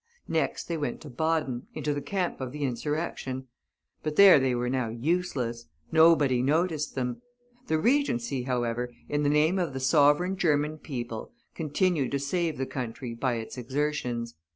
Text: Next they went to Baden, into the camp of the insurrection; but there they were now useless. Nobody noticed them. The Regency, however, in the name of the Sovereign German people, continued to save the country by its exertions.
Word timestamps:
Next 0.27 0.63
they 0.63 0.77
went 0.77 0.99
to 1.01 1.11
Baden, 1.11 1.67
into 1.75 1.93
the 1.93 2.01
camp 2.01 2.41
of 2.41 2.51
the 2.51 2.63
insurrection; 2.63 3.45
but 4.01 4.15
there 4.15 4.39
they 4.39 4.55
were 4.55 4.67
now 4.67 4.89
useless. 4.89 5.67
Nobody 5.91 6.41
noticed 6.41 6.95
them. 6.95 7.21
The 7.67 7.77
Regency, 7.77 8.41
however, 8.41 8.89
in 9.09 9.21
the 9.21 9.29
name 9.29 9.59
of 9.59 9.73
the 9.73 9.79
Sovereign 9.79 10.37
German 10.37 10.79
people, 10.79 11.31
continued 11.53 12.09
to 12.13 12.17
save 12.19 12.57
the 12.57 12.65
country 12.65 13.13
by 13.13 13.35
its 13.35 13.59
exertions. 13.59 14.33